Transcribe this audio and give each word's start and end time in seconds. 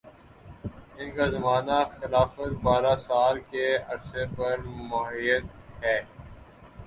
ان 0.97 1.09
کا 1.15 1.25
زمانہ 1.27 1.77
خلافت 1.91 2.51
بارہ 2.63 2.95
سال 2.99 3.35
کے 3.51 3.65
عرصہ 3.87 4.23
پر 4.35 4.57
محیط 4.89 5.45
ہے 5.83 5.97